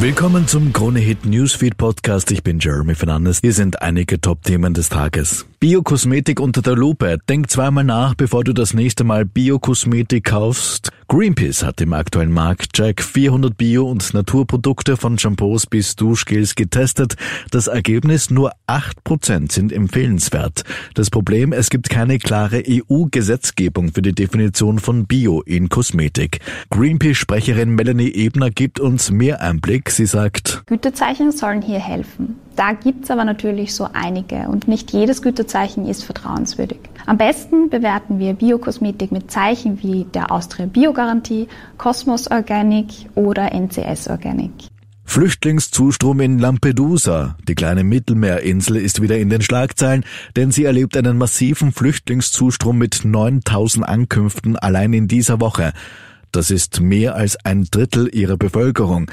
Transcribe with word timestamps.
Willkommen 0.00 0.48
zum 0.48 0.72
Krone 0.72 0.98
Hit 0.98 1.24
Newsfeed 1.24 1.76
Podcast. 1.76 2.30
Ich 2.32 2.42
bin 2.42 2.58
Jeremy 2.58 2.96
Fernandes. 2.96 3.38
Hier 3.40 3.52
sind 3.52 3.80
einige 3.80 4.20
Top-Themen 4.20 4.74
des 4.74 4.88
Tages. 4.88 5.46
Biokosmetik 5.60 6.40
unter 6.40 6.60
der 6.60 6.74
Lupe. 6.74 7.18
Denk 7.28 7.48
zweimal 7.48 7.84
nach, 7.84 8.14
bevor 8.14 8.44
du 8.44 8.52
das 8.52 8.74
nächste 8.74 9.04
Mal 9.04 9.24
Biokosmetik 9.24 10.24
kaufst. 10.24 10.90
Greenpeace 11.08 11.62
hat 11.62 11.80
im 11.80 11.92
aktuellen 11.92 12.32
Marktcheck 12.32 13.02
400 13.02 13.56
Bio- 13.56 13.88
und 13.88 14.12
Naturprodukte 14.14 14.96
von 14.96 15.18
Shampoos 15.18 15.66
bis 15.66 15.96
Duschgels 15.96 16.54
getestet. 16.54 17.14
Das 17.50 17.66
Ergebnis 17.66 18.30
nur 18.30 18.52
8% 18.66 19.52
sind 19.52 19.72
empfehlenswert. 19.72 20.64
Das 20.94 21.10
Problem, 21.10 21.52
es 21.52 21.70
gibt 21.70 21.88
keine 21.88 22.18
klare 22.18 22.62
EU-Gesetzgebung 22.66 23.92
für 23.92 24.02
die 24.02 24.14
Definition 24.14 24.78
von 24.78 25.06
Bio 25.06 25.42
in 25.42 25.68
Kosmetik. 25.68 26.40
Greenpeace-Sprecherin 26.70 27.74
Melanie 27.74 28.12
Ebner 28.12 28.50
gibt 28.50 28.80
uns 28.80 29.10
mehr 29.10 29.40
Einblick. 29.40 29.83
Sie 29.88 30.06
sagt, 30.06 30.62
Gütezeichen 30.66 31.32
sollen 31.32 31.62
hier 31.62 31.78
helfen. 31.78 32.38
Da 32.56 32.72
gibt's 32.72 33.10
aber 33.10 33.24
natürlich 33.24 33.74
so 33.74 33.88
einige 33.92 34.48
und 34.48 34.68
nicht 34.68 34.92
jedes 34.92 35.22
Gütezeichen 35.22 35.86
ist 35.86 36.04
vertrauenswürdig. 36.04 36.78
Am 37.06 37.18
besten 37.18 37.68
bewerten 37.70 38.18
wir 38.18 38.34
Biokosmetik 38.34 39.12
mit 39.12 39.30
Zeichen 39.30 39.82
wie 39.82 40.04
der 40.14 40.30
Austria 40.30 40.66
Biogarantie, 40.66 41.48
Cosmos 41.78 42.30
Organic 42.30 42.86
oder 43.14 43.52
NCS 43.52 44.08
Organic. 44.08 44.52
Flüchtlingszustrom 45.04 46.20
in 46.20 46.38
Lampedusa. 46.38 47.36
Die 47.46 47.54
kleine 47.54 47.84
Mittelmeerinsel 47.84 48.76
ist 48.76 49.02
wieder 49.02 49.18
in 49.18 49.28
den 49.28 49.42
Schlagzeilen, 49.42 50.04
denn 50.34 50.50
sie 50.50 50.64
erlebt 50.64 50.96
einen 50.96 51.18
massiven 51.18 51.72
Flüchtlingszustrom 51.72 52.78
mit 52.78 53.04
9000 53.04 53.86
Ankünften 53.86 54.56
allein 54.56 54.92
in 54.92 55.06
dieser 55.06 55.40
Woche. 55.40 55.72
Das 56.34 56.50
ist 56.50 56.80
mehr 56.80 57.14
als 57.14 57.36
ein 57.44 57.68
Drittel 57.70 58.12
ihrer 58.12 58.36
Bevölkerung. 58.36 59.08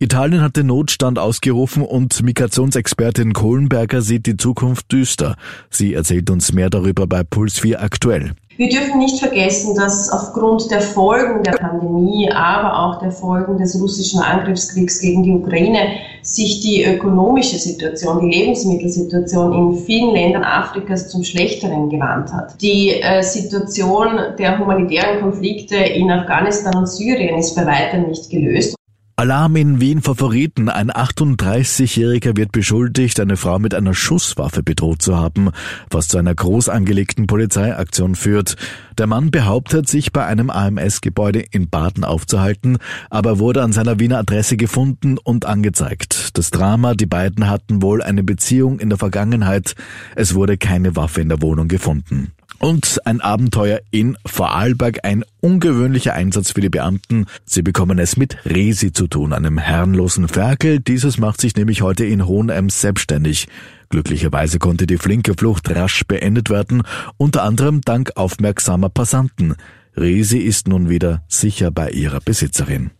Italien 0.00 0.42
hat 0.42 0.56
den 0.56 0.66
Notstand 0.66 1.20
ausgerufen 1.20 1.84
und 1.84 2.20
Migrationsexpertin 2.24 3.32
Kohlenberger 3.32 4.02
sieht 4.02 4.26
die 4.26 4.36
Zukunft 4.36 4.90
düster. 4.90 5.36
Sie 5.70 5.94
erzählt 5.94 6.30
uns 6.30 6.52
mehr 6.52 6.70
darüber 6.70 7.06
bei 7.06 7.22
Puls 7.22 7.60
4 7.60 7.80
aktuell. 7.80 8.34
Wir 8.56 8.68
dürfen 8.68 9.00
nicht 9.00 9.18
vergessen, 9.18 9.74
dass 9.74 10.08
aufgrund 10.10 10.70
der 10.70 10.80
Folgen 10.80 11.42
der 11.42 11.52
Pandemie, 11.52 12.30
aber 12.30 12.78
auch 12.78 13.00
der 13.00 13.10
Folgen 13.10 13.58
des 13.58 13.80
russischen 13.80 14.20
Angriffskriegs 14.20 15.00
gegen 15.00 15.24
die 15.24 15.32
Ukraine 15.32 15.96
sich 16.22 16.60
die 16.60 16.84
ökonomische 16.84 17.58
Situation, 17.58 18.20
die 18.20 18.36
Lebensmittelsituation 18.36 19.52
in 19.52 19.84
vielen 19.84 20.14
Ländern 20.14 20.44
Afrikas 20.44 21.08
zum 21.08 21.24
Schlechteren 21.24 21.90
gewandt 21.90 22.32
hat. 22.32 22.62
Die 22.62 22.90
äh, 22.90 23.22
Situation 23.22 24.18
der 24.38 24.56
humanitären 24.56 25.20
Konflikte 25.20 25.76
in 25.76 26.08
Afghanistan 26.12 26.76
und 26.76 26.88
Syrien 26.88 27.36
ist 27.36 27.56
bei 27.56 27.66
weitem 27.66 28.08
nicht 28.08 28.30
gelöst. 28.30 28.76
Alarm 29.16 29.54
in 29.54 29.80
Wien 29.80 30.02
Favoriten. 30.02 30.68
Ein 30.68 30.90
38-Jähriger 30.90 32.36
wird 32.36 32.50
beschuldigt, 32.50 33.20
eine 33.20 33.36
Frau 33.36 33.60
mit 33.60 33.72
einer 33.72 33.94
Schusswaffe 33.94 34.64
bedroht 34.64 35.02
zu 35.02 35.16
haben, 35.16 35.50
was 35.88 36.08
zu 36.08 36.18
einer 36.18 36.34
groß 36.34 36.68
angelegten 36.68 37.28
Polizeiaktion 37.28 38.16
führt. 38.16 38.56
Der 38.98 39.06
Mann 39.06 39.30
behauptet, 39.30 39.88
sich 39.88 40.12
bei 40.12 40.26
einem 40.26 40.50
AMS-Gebäude 40.50 41.44
in 41.52 41.68
Baden 41.68 42.02
aufzuhalten, 42.02 42.78
aber 43.08 43.38
wurde 43.38 43.62
an 43.62 43.72
seiner 43.72 44.00
Wiener 44.00 44.18
Adresse 44.18 44.56
gefunden 44.56 45.16
und 45.18 45.46
angezeigt. 45.46 46.36
Das 46.36 46.50
Drama, 46.50 46.94
die 46.94 47.06
beiden 47.06 47.48
hatten 47.48 47.82
wohl 47.82 48.02
eine 48.02 48.24
Beziehung 48.24 48.80
in 48.80 48.88
der 48.88 48.98
Vergangenheit. 48.98 49.76
Es 50.16 50.34
wurde 50.34 50.58
keine 50.58 50.96
Waffe 50.96 51.20
in 51.20 51.28
der 51.28 51.40
Wohnung 51.40 51.68
gefunden. 51.68 52.32
Und 52.64 53.04
ein 53.04 53.20
Abenteuer 53.20 53.82
in 53.90 54.16
Vorarlberg, 54.24 55.00
ein 55.02 55.22
ungewöhnlicher 55.42 56.14
Einsatz 56.14 56.52
für 56.52 56.62
die 56.62 56.70
Beamten. 56.70 57.26
Sie 57.44 57.60
bekommen 57.60 57.98
es 57.98 58.16
mit 58.16 58.38
Resi 58.46 58.90
zu 58.90 59.06
tun, 59.06 59.34
einem 59.34 59.58
herrenlosen 59.58 60.28
Ferkel. 60.28 60.80
Dieses 60.80 61.18
macht 61.18 61.42
sich 61.42 61.54
nämlich 61.56 61.82
heute 61.82 62.06
in 62.06 62.26
Hohenems 62.26 62.80
selbstständig. 62.80 63.48
Glücklicherweise 63.90 64.58
konnte 64.58 64.86
die 64.86 64.96
flinke 64.96 65.34
Flucht 65.34 65.68
rasch 65.76 66.04
beendet 66.08 66.48
werden, 66.48 66.84
unter 67.18 67.42
anderem 67.42 67.82
dank 67.82 68.12
aufmerksamer 68.14 68.88
Passanten. 68.88 69.56
Resi 69.94 70.38
ist 70.38 70.66
nun 70.66 70.88
wieder 70.88 71.22
sicher 71.28 71.70
bei 71.70 71.90
ihrer 71.90 72.20
Besitzerin. 72.20 72.92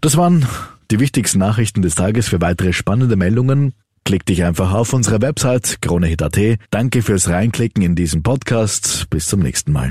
Das 0.00 0.16
waren 0.16 0.48
die 0.90 0.98
wichtigsten 0.98 1.38
Nachrichten 1.38 1.80
des 1.80 1.94
Tages. 1.94 2.28
Für 2.28 2.40
weitere 2.40 2.72
spannende 2.72 3.14
Meldungen 3.14 3.72
Klick 4.04 4.26
dich 4.26 4.44
einfach 4.44 4.72
auf 4.72 4.92
unsere 4.92 5.22
Website 5.22 5.80
kronehit.at. 5.80 6.38
Danke 6.70 7.02
fürs 7.02 7.28
Reinklicken 7.28 7.82
in 7.82 7.94
diesen 7.94 8.22
Podcast. 8.22 9.06
Bis 9.10 9.26
zum 9.26 9.40
nächsten 9.40 9.72
Mal. 9.72 9.90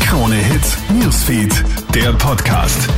Krone 0.00 0.36
Hit 0.36 0.62
Newsfeed, 1.02 1.64
der 1.94 2.12
Podcast. 2.12 2.88